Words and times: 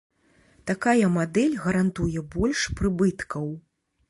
Такая 0.71 1.09
мадэль 1.17 1.53
гарантуе 1.67 2.25
больш 2.37 2.65
прыбыткаў. 2.81 3.47